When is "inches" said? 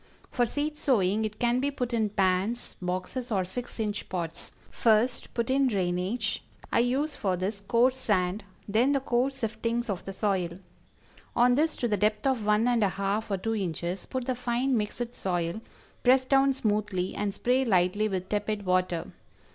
13.55-14.07